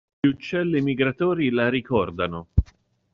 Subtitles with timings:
[0.19, 2.47] Gli uccelli migratori la ricordano.